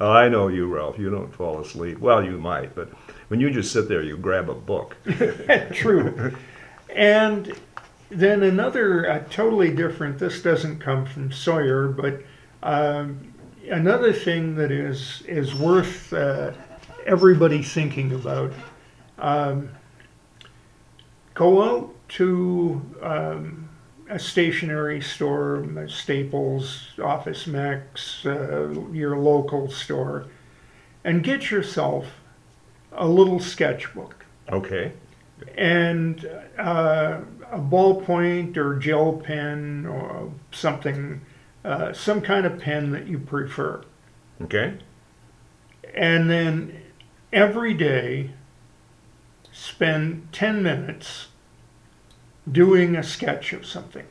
oh, 0.00 0.10
I 0.10 0.28
know 0.28 0.48
you, 0.48 0.66
Ralph. 0.66 0.98
You 0.98 1.10
don't 1.10 1.32
fall 1.32 1.60
asleep. 1.60 1.98
Well, 1.98 2.22
you 2.24 2.36
might, 2.36 2.74
but 2.74 2.90
when 3.28 3.40
you 3.40 3.50
just 3.50 3.72
sit 3.72 3.88
there, 3.88 4.02
you 4.02 4.16
grab 4.16 4.50
a 4.50 4.54
book. 4.54 4.96
True. 5.72 6.34
And 6.94 7.54
then 8.10 8.42
another 8.42 9.08
uh, 9.10 9.24
totally 9.30 9.74
different, 9.74 10.18
this 10.18 10.42
doesn't 10.42 10.80
come 10.80 11.06
from 11.06 11.30
Sawyer, 11.32 11.88
but 11.88 12.22
um, 12.62 13.32
another 13.70 14.12
thing 14.12 14.54
that 14.56 14.70
is, 14.70 15.22
is 15.26 15.54
worth 15.54 16.12
uh, 16.12 16.52
everybody 17.06 17.62
thinking 17.62 18.12
about 18.14 18.52
um, 19.18 19.70
go 21.34 21.62
out 21.62 21.94
to 22.08 22.80
um, 23.02 23.68
a 24.08 24.18
stationery 24.18 25.00
store, 25.00 25.66
Staples, 25.88 26.88
Office 27.02 27.46
Max, 27.46 28.24
uh, 28.24 28.70
your 28.92 29.18
local 29.18 29.70
store, 29.70 30.26
and 31.04 31.22
get 31.22 31.50
yourself 31.50 32.06
a 32.92 33.06
little 33.06 33.38
sketchbook 33.38 34.24
Okay. 34.50 34.92
and 35.56 36.28
uh, 36.58 37.20
a 37.50 37.58
ballpoint 37.58 38.56
or 38.56 38.76
gel 38.76 39.14
pen 39.14 39.86
or 39.86 40.32
something, 40.52 41.20
uh, 41.64 41.92
some 41.92 42.20
kind 42.20 42.46
of 42.46 42.58
pen 42.58 42.90
that 42.92 43.06
you 43.06 43.18
prefer. 43.18 43.82
Okay. 44.42 44.74
And 45.94 46.30
then 46.30 46.82
every 47.32 47.74
day, 47.74 48.30
spend 49.52 50.28
10 50.32 50.62
minutes 50.62 51.28
doing 52.50 52.96
a 52.96 53.02
sketch 53.02 53.52
of 53.52 53.66
something, 53.66 54.06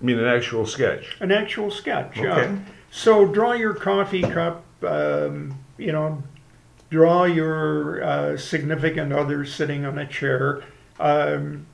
I 0.00 0.04
mean, 0.04 0.18
an 0.18 0.26
actual 0.26 0.66
sketch. 0.66 1.16
an 1.20 1.30
actual 1.30 1.70
sketch. 1.70 2.16
yeah. 2.16 2.36
Okay. 2.36 2.58
So 2.90 3.26
draw 3.26 3.52
your 3.52 3.74
coffee 3.74 4.22
cup, 4.22 4.64
um, 4.82 5.58
you 5.76 5.92
know, 5.92 6.22
draw 6.90 7.24
your 7.24 8.02
uh, 8.02 8.36
significant 8.36 9.12
other 9.12 9.44
sitting 9.44 9.84
on 9.84 9.98
a 9.98 10.06
chair. 10.06 10.62
Um, 11.00 11.66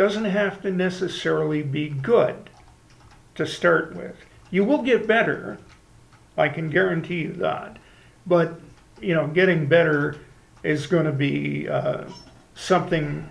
doesn't 0.00 0.24
have 0.24 0.62
to 0.62 0.70
necessarily 0.70 1.62
be 1.62 1.90
good 1.90 2.48
to 3.34 3.46
start 3.46 3.94
with. 3.94 4.16
You 4.50 4.64
will 4.64 4.80
get 4.80 5.06
better, 5.06 5.58
I 6.38 6.48
can 6.48 6.70
guarantee 6.70 7.20
you 7.20 7.34
that. 7.34 7.76
But, 8.26 8.58
you 9.02 9.12
know, 9.12 9.26
getting 9.26 9.66
better 9.66 10.16
is 10.62 10.86
going 10.86 11.04
to 11.04 11.12
be 11.12 11.68
uh, 11.68 12.04
something 12.54 13.28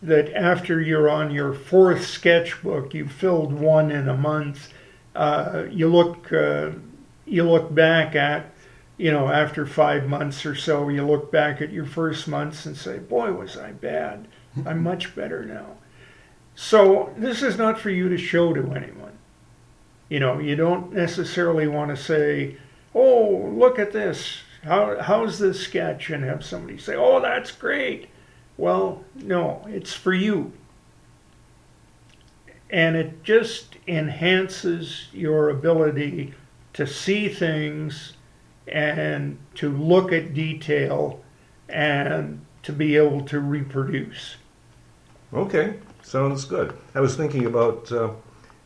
that 0.00 0.32
after 0.32 0.80
you're 0.80 1.10
on 1.10 1.32
your 1.32 1.52
fourth 1.52 2.06
sketchbook, 2.06 2.94
you 2.94 3.08
filled 3.08 3.52
one 3.52 3.90
in 3.90 4.08
a 4.08 4.16
month, 4.16 4.72
uh, 5.16 5.64
you 5.68 5.88
look 5.88 6.32
uh, 6.32 6.70
you 7.24 7.42
look 7.42 7.74
back 7.74 8.14
at, 8.14 8.52
you 8.96 9.10
know, 9.10 9.28
after 9.28 9.66
five 9.66 10.06
months 10.06 10.46
or 10.46 10.54
so, 10.54 10.88
you 10.88 11.04
look 11.04 11.32
back 11.32 11.60
at 11.60 11.72
your 11.72 11.84
first 11.84 12.28
months 12.28 12.64
and 12.64 12.76
say, 12.76 13.00
"Boy, 13.00 13.32
was 13.32 13.56
I 13.56 13.72
bad! 13.72 14.28
I'm 14.64 14.84
much 14.84 15.16
better 15.16 15.44
now." 15.44 15.78
So 16.56 17.12
this 17.18 17.42
is 17.42 17.58
not 17.58 17.78
for 17.78 17.90
you 17.90 18.08
to 18.08 18.16
show 18.16 18.54
to 18.54 18.72
anyone. 18.72 19.18
You 20.08 20.20
know, 20.20 20.38
you 20.38 20.56
don't 20.56 20.92
necessarily 20.92 21.68
want 21.68 21.90
to 21.90 22.02
say, 22.02 22.56
"Oh, 22.94 23.52
look 23.54 23.78
at 23.78 23.92
this! 23.92 24.38
How 24.64 25.00
how's 25.00 25.38
this 25.38 25.60
sketch?" 25.60 26.08
and 26.08 26.24
have 26.24 26.44
somebody 26.44 26.78
say, 26.78 26.96
"Oh, 26.96 27.20
that's 27.20 27.52
great." 27.52 28.08
Well, 28.56 29.04
no, 29.14 29.66
it's 29.68 29.92
for 29.92 30.14
you. 30.14 30.52
And 32.70 32.96
it 32.96 33.22
just 33.22 33.76
enhances 33.86 35.08
your 35.12 35.50
ability 35.50 36.34
to 36.72 36.86
see 36.86 37.28
things 37.28 38.14
and 38.66 39.38
to 39.56 39.70
look 39.70 40.10
at 40.10 40.32
detail 40.32 41.22
and 41.68 42.44
to 42.62 42.72
be 42.72 42.96
able 42.96 43.20
to 43.26 43.40
reproduce. 43.40 44.36
Okay, 45.34 45.74
sounds 46.06 46.44
good. 46.44 46.72
I 46.94 47.00
was 47.00 47.16
thinking 47.16 47.46
about 47.46 47.90
uh, 47.92 48.10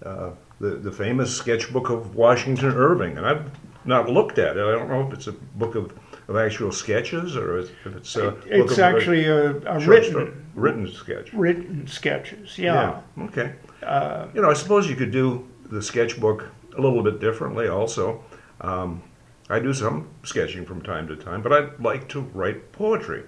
uh, 0.04 0.30
the 0.60 0.70
the 0.70 0.92
famous 0.92 1.34
sketchbook 1.36 1.90
of 1.90 2.14
Washington 2.14 2.72
Irving, 2.72 3.16
and 3.18 3.26
I've 3.26 3.50
not 3.84 4.08
looked 4.08 4.38
at 4.38 4.56
it. 4.56 4.64
I 4.64 4.72
don't 4.72 4.88
know 4.88 5.06
if 5.08 5.12
it's 5.14 5.26
a 5.26 5.32
book 5.32 5.74
of, 5.74 5.92
of 6.28 6.36
actual 6.36 6.70
sketches 6.70 7.34
or 7.36 7.58
if 7.60 7.70
it's 7.86 8.14
a 8.16 8.30
book 8.32 8.44
It's 8.46 8.78
actually 8.78 9.24
a, 9.26 9.56
a 9.56 9.80
short 9.80 9.86
written 9.86 10.12
sto- 10.12 10.32
written 10.54 10.86
sketch. 10.92 11.32
written 11.32 11.86
sketches. 11.86 12.58
Yeah. 12.58 13.00
Okay. 13.18 13.54
Uh, 13.82 14.26
You 14.34 14.42
know, 14.42 14.50
I 14.50 14.54
suppose 14.54 14.88
you 14.90 14.96
could 14.96 15.10
do 15.10 15.48
the 15.70 15.80
sketchbook 15.82 16.44
a 16.76 16.80
little 16.80 17.02
bit 17.02 17.20
differently. 17.20 17.68
Also, 17.68 18.22
um, 18.60 19.02
I 19.48 19.58
do 19.58 19.72
some 19.72 20.08
sketching 20.24 20.66
from 20.66 20.82
time 20.82 21.08
to 21.08 21.16
time, 21.16 21.40
but 21.42 21.52
I 21.52 21.70
like 21.82 22.06
to 22.08 22.20
write 22.34 22.72
poetry. 22.72 23.22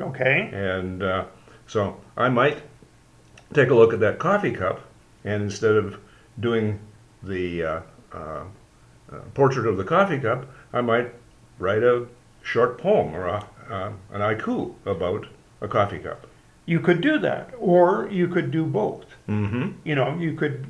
okay. 0.00 0.50
And 0.54 1.02
uh, 1.02 1.24
so 1.66 1.96
I 2.16 2.28
might 2.30 2.62
take 3.54 3.70
a 3.70 3.74
look 3.74 3.92
at 3.92 4.00
that 4.00 4.18
coffee 4.18 4.52
cup, 4.52 4.80
and 5.24 5.42
instead 5.42 5.76
of 5.76 5.98
doing 6.40 6.78
the 7.22 7.62
uh, 7.62 7.80
uh, 8.12 8.16
uh, 9.12 9.18
portrait 9.34 9.66
of 9.66 9.76
the 9.76 9.84
coffee 9.84 10.18
cup, 10.18 10.46
I 10.72 10.80
might 10.80 11.12
write 11.58 11.82
a 11.82 12.06
short 12.42 12.78
poem 12.78 13.14
or 13.14 13.26
a, 13.26 13.46
uh, 13.70 13.92
an 14.12 14.20
haiku 14.20 14.74
about 14.86 15.26
a 15.60 15.68
coffee 15.68 15.98
cup. 15.98 16.26
You 16.66 16.80
could 16.80 17.00
do 17.00 17.18
that, 17.18 17.50
or 17.58 18.08
you 18.10 18.28
could 18.28 18.50
do 18.50 18.64
both. 18.64 19.04
Mm-hmm. 19.28 19.72
You 19.84 19.94
know, 19.94 20.16
you 20.16 20.34
could, 20.34 20.66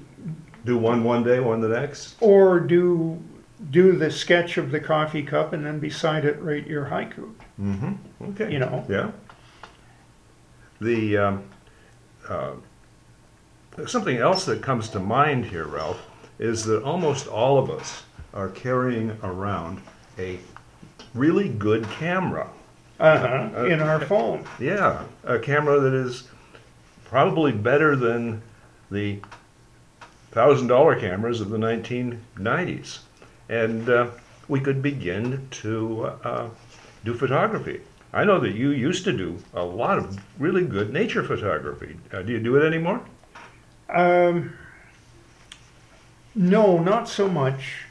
Do 0.64 0.78
one 0.78 1.04
one 1.04 1.22
day, 1.22 1.38
one 1.40 1.60
the 1.60 1.68
next. 1.68 2.16
or 2.20 2.60
do 2.60 3.22
do 3.70 3.92
the 3.92 4.10
sketch 4.10 4.56
of 4.58 4.72
the 4.72 4.80
coffee 4.80 5.22
cup 5.22 5.52
and 5.52 5.64
then 5.64 5.78
beside 5.78 6.24
it 6.24 6.40
write 6.42 6.66
your 6.66 6.86
haiku. 6.86 7.32
Mm-hmm. 7.60 7.92
Okay. 8.30 8.52
You 8.52 8.58
know. 8.58 8.84
Yeah. 8.88 9.12
The 10.80 11.16
um, 11.16 11.44
uh, 12.28 12.52
something 13.86 14.16
else 14.16 14.44
that 14.46 14.62
comes 14.62 14.88
to 14.90 15.00
mind 15.00 15.46
here, 15.46 15.66
Ralph, 15.66 16.00
is 16.38 16.64
that 16.64 16.82
almost 16.82 17.26
all 17.26 17.58
of 17.58 17.70
us 17.70 18.02
are 18.34 18.48
carrying 18.48 19.10
around 19.22 19.80
a 20.18 20.38
really 21.14 21.48
good 21.48 21.84
camera. 21.90 22.48
Uh-huh, 23.00 23.64
in 23.66 23.80
our 23.80 24.00
phone. 24.00 24.44
Yeah, 24.60 25.02
a 25.24 25.38
camera 25.38 25.80
that 25.80 25.92
is 25.92 26.28
probably 27.04 27.50
better 27.50 27.96
than 27.96 28.42
the 28.92 29.20
thousand 30.30 30.68
dollar 30.68 30.98
cameras 30.98 31.40
of 31.40 31.50
the 31.50 31.58
1990s, 31.58 33.00
and 33.48 33.88
uh, 33.88 34.06
we 34.46 34.60
could 34.60 34.82
begin 34.82 35.48
to 35.50 36.04
uh, 36.22 36.48
do 37.04 37.12
photography. 37.14 37.80
I 38.12 38.24
know 38.24 38.38
that 38.38 38.54
you 38.54 38.70
used 38.70 39.04
to 39.04 39.12
do 39.12 39.38
a 39.54 39.64
lot 39.64 39.98
of 39.98 40.18
really 40.38 40.64
good 40.64 40.92
nature 40.92 41.24
photography. 41.24 41.96
Uh, 42.12 42.22
do 42.22 42.32
you 42.32 42.40
do 42.40 42.56
it 42.56 42.64
anymore? 42.64 43.02
Um, 43.92 44.54
no, 46.34 46.78
not 46.78 47.08
so 47.08 47.28
much. 47.28 47.84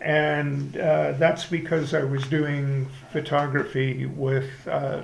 And 0.00 0.76
uh, 0.76 1.12
that's 1.12 1.44
because 1.46 1.94
I 1.94 2.02
was 2.02 2.26
doing 2.26 2.88
photography 3.12 4.06
with 4.06 4.50
uh, 4.66 5.02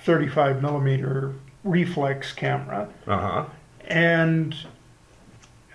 35 0.00 0.62
millimeter 0.62 1.34
reflex 1.64 2.32
camera. 2.32 2.88
Uh 3.06 3.18
huh. 3.18 3.44
And 3.86 4.54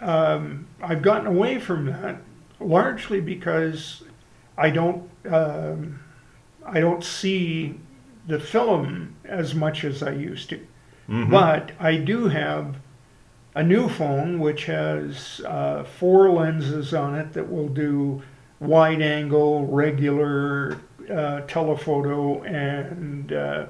um, 0.01 0.67
I've 0.81 1.01
gotten 1.03 1.27
away 1.27 1.59
from 1.59 1.85
that 1.85 2.17
largely 2.59 3.21
because 3.21 4.03
I 4.57 4.69
don't 4.69 5.09
um, 5.29 5.99
I 6.65 6.79
don't 6.79 7.03
see 7.03 7.75
the 8.27 8.39
film 8.39 9.15
as 9.25 9.53
much 9.53 9.83
as 9.83 10.01
I 10.01 10.11
used 10.11 10.49
to. 10.49 10.65
Mhm. 11.09 11.29
But 11.29 11.71
I 11.79 11.97
do 11.97 12.27
have 12.29 12.77
a 13.55 13.63
new 13.63 13.87
phone 13.87 14.39
which 14.39 14.65
has 14.65 15.41
uh, 15.41 15.83
four 15.83 16.29
lenses 16.29 16.93
on 16.93 17.15
it 17.15 17.33
that 17.33 17.51
will 17.51 17.67
do 17.67 18.21
wide 18.59 19.01
angle, 19.01 19.65
regular 19.67 20.79
uh, 21.11 21.41
telephoto, 21.41 22.41
and 22.43 23.31
uh, 23.31 23.65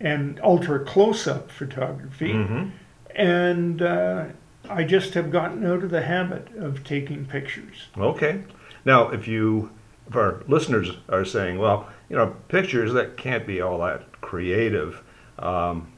and 0.00 0.40
ultra 0.42 0.84
close 0.84 1.26
up 1.26 1.50
photography. 1.50 2.32
Mm-hmm. 2.32 2.68
And 3.14 3.82
uh, 3.82 4.26
I 4.68 4.84
just 4.84 5.14
have 5.14 5.30
gotten 5.30 5.66
out 5.66 5.82
of 5.82 5.90
the 5.90 6.02
habit 6.02 6.48
of 6.56 6.84
taking 6.84 7.26
pictures. 7.26 7.88
Okay. 7.96 8.44
Now, 8.84 9.08
if 9.08 9.26
you, 9.26 9.70
if 10.08 10.14
our 10.14 10.42
listeners 10.46 10.90
are 11.08 11.24
saying, 11.24 11.58
well, 11.58 11.88
you 12.08 12.16
know, 12.16 12.36
pictures 12.48 12.92
that 12.92 13.16
can't 13.16 13.46
be 13.46 13.60
all 13.60 13.78
that 13.80 14.20
creative, 14.20 15.02
um, 15.38 15.92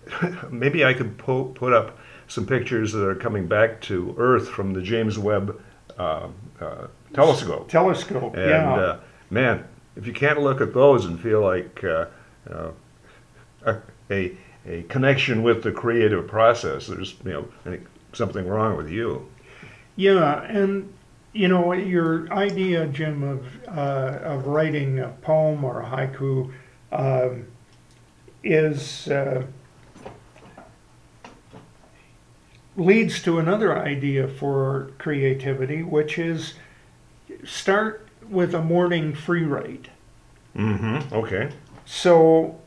maybe 0.50 0.84
I 0.84 0.92
could 0.92 1.16
po- 1.18 1.46
put 1.46 1.72
up 1.72 1.98
some 2.28 2.46
pictures 2.46 2.92
that 2.92 3.06
are 3.06 3.14
coming 3.14 3.46
back 3.46 3.80
to 3.82 4.14
Earth 4.18 4.48
from 4.48 4.72
the 4.72 4.82
James 4.82 5.18
Webb 5.18 5.60
uh, 5.98 6.28
uh, 6.60 6.86
telescope. 7.14 7.68
Telescope, 7.68 8.34
And 8.34 8.50
yeah. 8.50 8.74
uh, 8.74 9.00
man, 9.30 9.64
if 9.96 10.06
you 10.06 10.12
can't 10.12 10.40
look 10.40 10.60
at 10.60 10.74
those 10.74 11.04
and 11.04 11.20
feel 11.20 11.40
like 11.40 11.82
uh, 11.84 12.06
uh, 12.50 12.70
a, 13.64 13.76
a 14.10 14.36
a 14.68 14.82
connection 14.84 15.42
with 15.42 15.62
the 15.62 15.72
creative 15.72 16.26
process, 16.26 16.88
there's 16.88 17.14
you 17.24 17.48
know 17.64 17.78
something 18.12 18.46
wrong 18.46 18.76
with 18.76 18.90
you. 18.90 19.28
Yeah, 19.94 20.42
and 20.42 20.92
you 21.32 21.48
know 21.48 21.72
your 21.72 22.32
idea, 22.32 22.86
Jim, 22.88 23.22
of 23.22 23.46
uh, 23.68 24.18
of 24.22 24.46
writing 24.46 24.98
a 24.98 25.08
poem 25.22 25.64
or 25.64 25.82
a 25.82 25.86
haiku 25.86 26.52
um, 26.92 27.46
is 28.42 29.08
uh, 29.08 29.44
leads 32.76 33.22
to 33.22 33.38
another 33.38 33.76
idea 33.76 34.28
for 34.28 34.92
creativity, 34.98 35.82
which 35.82 36.18
is 36.18 36.54
start 37.44 38.06
with 38.28 38.54
a 38.54 38.62
morning 38.62 39.14
free 39.14 39.44
write. 39.44 39.88
Mm-hmm. 40.54 41.14
Okay. 41.14 41.50
So 41.84 42.60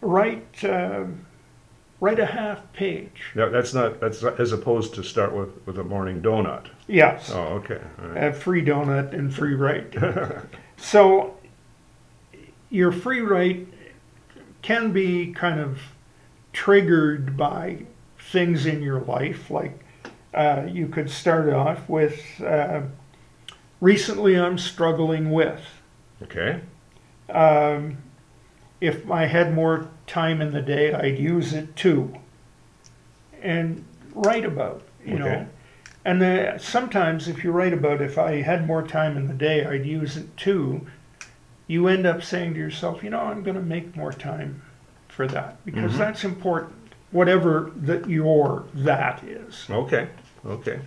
write 0.00 0.64
uh, 0.64 1.04
write 2.00 2.18
a 2.18 2.26
half 2.26 2.72
page. 2.72 3.32
No, 3.34 3.50
that's 3.50 3.74
not 3.74 4.00
that's 4.00 4.22
as 4.22 4.52
opposed 4.52 4.94
to 4.94 5.02
start 5.02 5.34
with 5.34 5.50
with 5.66 5.78
a 5.78 5.84
morning 5.84 6.20
donut. 6.20 6.66
Yes. 6.86 7.30
Oh, 7.32 7.60
okay. 7.60 7.80
Right. 7.98 8.24
a 8.24 8.32
free 8.32 8.64
donut 8.64 9.12
and 9.12 9.32
free 9.34 9.54
write. 9.54 9.94
so 10.76 11.36
your 12.70 12.92
free 12.92 13.20
write 13.20 13.68
can 14.62 14.92
be 14.92 15.32
kind 15.32 15.60
of 15.60 15.80
triggered 16.52 17.36
by 17.36 17.84
things 18.32 18.66
in 18.66 18.82
your 18.82 19.00
life. 19.00 19.50
Like 19.50 19.78
uh, 20.34 20.64
you 20.68 20.88
could 20.88 21.10
start 21.10 21.52
off 21.52 21.88
with 21.88 22.20
uh, 22.42 22.80
recently 23.80 24.38
I'm 24.38 24.58
struggling 24.58 25.30
with. 25.30 25.60
Okay. 26.22 26.60
Um, 27.28 27.98
if 28.80 29.08
I 29.10 29.26
had 29.26 29.54
more 29.54 29.88
time 30.06 30.40
in 30.40 30.52
the 30.52 30.62
day, 30.62 30.92
I'd 30.92 31.18
use 31.18 31.52
it 31.52 31.76
too. 31.76 32.14
And 33.40 33.84
write 34.14 34.44
about, 34.44 34.82
you 35.04 35.14
Okay. 35.14 35.24
know. 35.24 35.46
And 36.04 36.20
then 36.20 36.58
sometimes, 36.58 37.28
if 37.28 37.44
you 37.44 37.52
write 37.52 37.72
about 37.72 38.00
if 38.02 38.18
I 38.18 38.42
had 38.42 38.66
more 38.66 38.82
time 38.82 39.16
in 39.16 39.28
the 39.28 39.34
day, 39.34 39.64
I'd 39.64 39.86
use 39.86 40.16
it 40.16 40.36
too, 40.36 40.84
you 41.68 41.86
end 41.86 42.06
up 42.06 42.24
saying 42.24 42.54
to 42.54 42.58
yourself, 42.58 43.04
you 43.04 43.10
know, 43.10 43.20
I'm 43.20 43.44
going 43.44 43.54
to 43.56 43.62
make 43.62 43.94
more 43.96 44.12
time 44.12 44.62
for 45.08 45.28
that 45.28 45.64
because 45.64 45.92
Mhm. 45.92 45.98
that's 45.98 46.24
important, 46.24 46.81
whatever 47.12 47.70
that 47.76 48.08
your 48.08 48.64
that 48.74 49.22
is. 49.24 49.66
Okay. 49.70 50.08
Okay. 50.44 50.80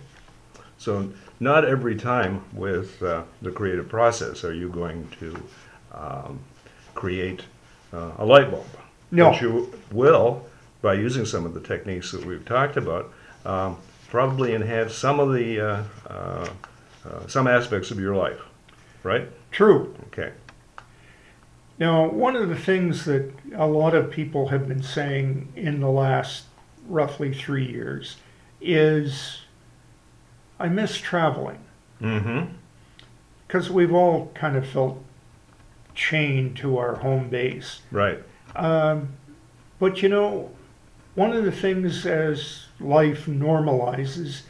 So 0.78 1.10
not 1.40 1.64
every 1.64 1.96
time 1.96 2.44
with 2.52 3.02
uh, 3.02 3.22
the 3.42 3.50
creative 3.50 3.88
process 3.88 4.44
are 4.44 4.52
you 4.52 4.68
going 4.68 5.08
to 5.20 5.42
um, 5.92 6.40
create 6.94 7.42
uh, 7.92 8.12
a 8.18 8.24
light 8.24 8.50
bulb. 8.50 8.66
No. 9.10 9.30
But 9.30 9.40
you 9.40 9.72
will, 9.90 10.44
by 10.82 10.94
using 10.94 11.24
some 11.24 11.46
of 11.46 11.54
the 11.54 11.60
techniques 11.60 12.12
that 12.12 12.24
we've 12.24 12.44
talked 12.44 12.76
about, 12.76 13.12
um, 13.44 13.78
probably 14.08 14.54
enhance 14.54 14.94
some 14.94 15.20
of 15.20 15.32
the 15.32 15.60
uh, 15.60 15.82
uh, 16.08 16.48
uh, 17.08 17.26
some 17.28 17.46
aspects 17.46 17.90
of 17.90 18.00
your 18.00 18.16
life. 18.16 18.40
Right? 19.02 19.28
True. 19.52 19.94
Okay. 20.08 20.32
Now, 21.78 22.08
one 22.08 22.36
of 22.36 22.48
the 22.48 22.56
things 22.56 23.04
that 23.04 23.32
a 23.54 23.66
lot 23.66 23.94
of 23.94 24.10
people 24.10 24.48
have 24.48 24.66
been 24.66 24.82
saying 24.82 25.52
in 25.56 25.80
the 25.80 25.90
last 25.90 26.44
roughly 26.88 27.34
three 27.34 27.66
years 27.66 28.16
is 28.60 29.42
I 30.58 30.68
miss 30.68 30.96
traveling 30.96 31.58
Mm-hmm. 32.00 32.52
because 33.46 33.70
we've 33.70 33.94
all 33.94 34.30
kind 34.34 34.54
of 34.54 34.68
felt 34.68 35.02
chained 35.94 36.58
to 36.58 36.76
our 36.76 36.96
home 36.96 37.30
base. 37.30 37.80
Right. 37.90 38.22
Um, 38.54 39.14
but 39.78 40.02
you 40.02 40.10
know, 40.10 40.50
one 41.14 41.32
of 41.32 41.44
the 41.46 41.52
things 41.52 42.04
as 42.04 42.66
life 42.78 43.24
normalizes 43.24 44.42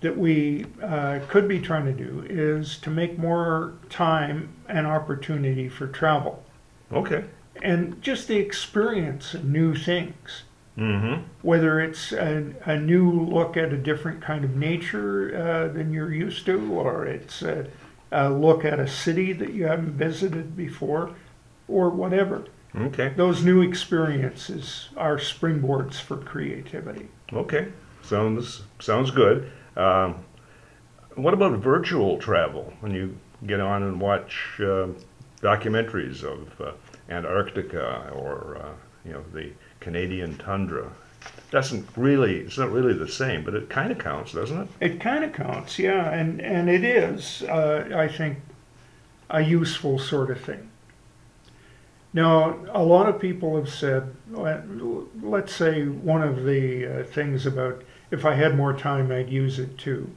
that 0.00 0.16
we 0.16 0.64
uh, 0.82 1.20
could 1.28 1.46
be 1.46 1.60
trying 1.60 1.84
to 1.84 1.92
do 1.92 2.24
is 2.30 2.78
to 2.78 2.88
make 2.88 3.18
more 3.18 3.74
time 3.90 4.54
and 4.68 4.86
opportunity 4.86 5.68
for 5.68 5.86
travel 5.86 6.42
Okay. 6.92 7.24
and 7.62 8.00
just 8.02 8.28
the 8.28 8.36
experience 8.36 9.34
of 9.34 9.44
new 9.44 9.74
things. 9.74 10.42
Mm-hmm. 10.78 11.22
Whether 11.40 11.80
it's 11.80 12.12
a, 12.12 12.52
a 12.66 12.78
new 12.78 13.10
look 13.10 13.56
at 13.56 13.72
a 13.72 13.78
different 13.78 14.20
kind 14.20 14.44
of 14.44 14.56
nature 14.56 15.34
uh, 15.34 15.72
than 15.72 15.92
you're 15.92 16.12
used 16.12 16.44
to, 16.46 16.72
or 16.74 17.06
it's 17.06 17.40
a, 17.40 17.66
a 18.12 18.28
look 18.28 18.64
at 18.64 18.78
a 18.78 18.86
city 18.86 19.32
that 19.32 19.54
you 19.54 19.64
haven't 19.64 19.92
visited 19.92 20.54
before, 20.54 21.14
or 21.66 21.88
whatever. 21.88 22.44
Okay. 22.78 23.14
Those 23.16 23.42
new 23.42 23.62
experiences 23.62 24.90
are 24.98 25.16
springboards 25.16 25.94
for 25.94 26.18
creativity. 26.18 27.08
Okay, 27.32 27.68
sounds 28.02 28.64
sounds 28.78 29.10
good. 29.10 29.50
Um, 29.78 30.16
what 31.14 31.32
about 31.32 31.58
virtual 31.58 32.18
travel? 32.18 32.74
When 32.80 32.92
you 32.92 33.16
get 33.46 33.60
on 33.60 33.82
and 33.82 33.98
watch 33.98 34.60
uh, 34.60 34.88
documentaries 35.40 36.22
of 36.22 36.60
uh, 36.60 36.72
Antarctica 37.08 38.10
or 38.14 38.58
uh, 38.62 38.72
you 39.04 39.12
know 39.12 39.24
the 39.32 39.50
Canadian 39.80 40.36
tundra, 40.38 40.90
doesn't 41.50 41.86
really 41.96 42.36
it's 42.40 42.58
not 42.58 42.70
really 42.70 42.94
the 42.94 43.08
same, 43.08 43.44
but 43.44 43.54
it 43.54 43.68
kind 43.68 43.92
of 43.92 43.98
counts, 43.98 44.32
doesn't 44.32 44.62
it? 44.62 44.68
It 44.80 45.00
kind 45.00 45.24
of 45.24 45.32
counts, 45.32 45.78
yeah, 45.78 46.10
and, 46.10 46.40
and 46.40 46.68
it 46.68 46.84
is, 46.84 47.42
uh, 47.44 47.88
I 47.94 48.08
think, 48.08 48.38
a 49.30 49.40
useful 49.40 49.98
sort 49.98 50.30
of 50.30 50.40
thing. 50.40 50.70
Now, 52.12 52.56
a 52.72 52.82
lot 52.82 53.08
of 53.08 53.20
people 53.20 53.56
have 53.56 53.68
said, 53.68 54.14
let- 54.30 54.64
let's 55.22 55.54
say 55.54 55.86
one 55.86 56.22
of 56.22 56.44
the 56.44 56.86
uh, 57.00 57.04
things 57.04 57.44
about 57.46 57.82
if 58.10 58.24
I 58.24 58.34
had 58.34 58.56
more 58.56 58.72
time, 58.72 59.10
I'd 59.12 59.28
use 59.28 59.58
it 59.58 59.76
too. 59.76 60.10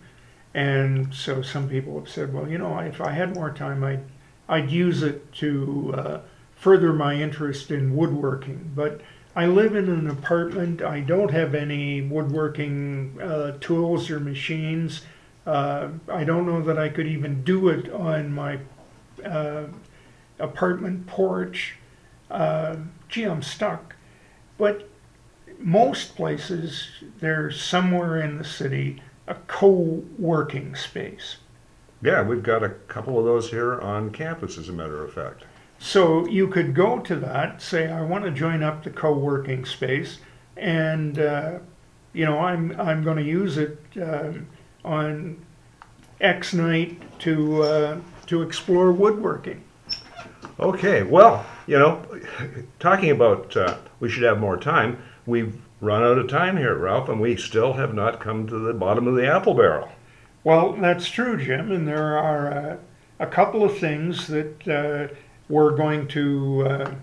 And 0.53 1.13
so 1.13 1.41
some 1.41 1.67
people 1.67 1.99
have 1.99 2.09
said, 2.09 2.33
well, 2.33 2.47
you 2.47 2.57
know, 2.57 2.77
if 2.79 3.01
I 3.01 3.11
had 3.11 3.35
more 3.35 3.51
time, 3.51 3.83
I'd, 3.83 4.03
I'd 4.49 4.71
use 4.71 5.03
it 5.03 5.31
to 5.35 5.93
uh, 5.95 6.21
further 6.55 6.91
my 6.91 7.13
interest 7.13 7.71
in 7.71 7.95
woodworking. 7.95 8.71
But 8.75 9.01
I 9.35 9.45
live 9.45 9.75
in 9.75 9.87
an 9.87 10.09
apartment. 10.09 10.81
I 10.81 10.99
don't 11.01 11.31
have 11.31 11.53
any 11.55 12.01
woodworking 12.01 13.17
uh, 13.21 13.57
tools 13.61 14.09
or 14.09 14.19
machines. 14.19 15.03
Uh, 15.45 15.89
I 16.11 16.23
don't 16.23 16.45
know 16.45 16.61
that 16.63 16.77
I 16.77 16.89
could 16.89 17.07
even 17.07 17.43
do 17.43 17.69
it 17.69 17.91
on 17.93 18.33
my 18.33 18.59
uh, 19.23 19.65
apartment 20.39 21.07
porch. 21.07 21.75
Uh, 22.29 22.77
gee, 23.07 23.23
I'm 23.23 23.43
stuck. 23.43 23.95
But 24.57 24.89
most 25.59 26.15
places, 26.15 26.87
there's 27.19 27.61
somewhere 27.61 28.19
in 28.19 28.37
the 28.37 28.43
city 28.43 29.01
a 29.27 29.35
co-working 29.47 30.75
space. 30.75 31.37
Yeah, 32.01 32.23
we've 32.23 32.43
got 32.43 32.63
a 32.63 32.69
couple 32.69 33.19
of 33.19 33.25
those 33.25 33.49
here 33.51 33.79
on 33.79 34.11
campus, 34.11 34.57
as 34.57 34.69
a 34.69 34.73
matter 34.73 35.03
of 35.03 35.13
fact. 35.13 35.43
So 35.79 36.25
you 36.27 36.47
could 36.47 36.73
go 36.73 36.99
to 36.99 37.15
that, 37.17 37.61
say, 37.61 37.91
I 37.91 38.01
want 38.01 38.23
to 38.25 38.31
join 38.31 38.63
up 38.63 38.83
the 38.83 38.89
co-working 38.89 39.65
space, 39.65 40.19
and 40.55 41.19
uh, 41.19 41.59
you 42.13 42.25
know, 42.25 42.39
I'm 42.39 42.79
I'm 42.79 43.03
going 43.03 43.17
to 43.17 43.23
use 43.23 43.57
it 43.57 43.79
um 44.01 44.47
on 44.83 45.45
X 46.21 46.53
night 46.53 47.01
to 47.19 47.63
uh, 47.63 48.01
to 48.27 48.41
explore 48.41 48.91
woodworking. 48.91 49.63
Okay, 50.59 51.03
well, 51.03 51.45
you 51.67 51.79
know, 51.79 52.03
talking 52.79 53.11
about 53.11 53.55
uh, 53.55 53.77
we 53.99 54.09
should 54.09 54.23
have 54.23 54.39
more 54.39 54.57
time, 54.57 55.01
we've 55.25 55.61
run 55.79 56.03
out 56.03 56.17
of 56.17 56.27
time 56.27 56.57
here, 56.57 56.75
Ralph, 56.75 57.07
and 57.07 57.21
we 57.21 57.37
still 57.37 57.73
have 57.73 57.93
not 57.93 58.19
come 58.19 58.47
to 58.47 58.59
the 58.59 58.73
bottom 58.73 59.07
of 59.07 59.15
the 59.15 59.25
apple 59.25 59.53
barrel. 59.53 59.89
Well, 60.43 60.73
that's 60.73 61.09
true, 61.09 61.37
Jim, 61.37 61.71
and 61.71 61.87
there 61.87 62.17
are 62.17 62.51
uh, 62.51 62.77
a 63.19 63.27
couple 63.27 63.63
of 63.63 63.77
things 63.77 64.27
that 64.27 64.67
uh, 64.67 65.13
we're 65.49 65.75
going 65.75 66.07
to 66.09 66.65
uh, 66.67 66.95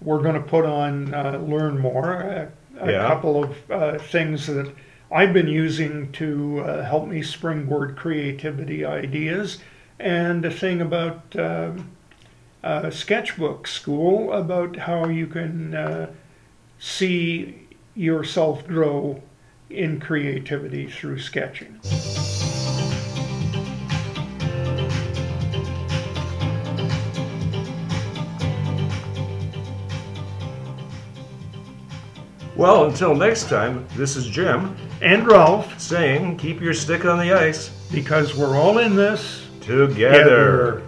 we're 0.00 0.22
going 0.22 0.34
to 0.34 0.40
put 0.48 0.64
on 0.64 1.12
uh, 1.14 1.38
learn 1.38 1.78
more. 1.78 2.22
Uh, 2.22 2.46
a 2.80 2.90
Yeah. 2.90 3.06
couple 3.06 3.44
of 3.44 3.70
uh, 3.70 3.98
things 3.98 4.46
that 4.46 4.72
I've 5.10 5.32
been 5.32 5.48
using 5.48 6.10
to 6.12 6.60
uh, 6.60 6.84
help 6.84 7.06
me 7.06 7.22
springboard 7.22 7.96
creativity 7.96 8.84
ideas, 8.84 9.58
and 10.00 10.44
a 10.44 10.50
thing 10.50 10.80
about 10.80 11.22
um 11.36 11.90
uh, 12.64 12.90
sketchbook 12.90 13.66
school 13.66 14.32
about 14.32 14.76
how 14.76 15.06
you 15.08 15.26
can 15.26 15.74
uh, 15.74 16.06
see 16.78 17.66
yourself 17.96 18.64
grow 18.68 19.20
in 19.68 19.98
creativity 19.98 20.86
through 20.88 21.18
sketching. 21.18 21.80
Well, 32.62 32.84
until 32.84 33.12
next 33.12 33.48
time, 33.48 33.88
this 33.96 34.14
is 34.14 34.24
Jim 34.24 34.76
And 35.00 35.26
Ralph, 35.26 35.80
saying 35.80 36.36
keep 36.36 36.60
your 36.60 36.74
stick 36.74 37.04
on 37.04 37.18
the 37.18 37.32
ice 37.32 37.70
because 37.90 38.36
we're 38.36 38.56
all 38.56 38.78
in 38.78 38.94
this 38.94 39.48
together. 39.60 39.88
together. 39.88 40.82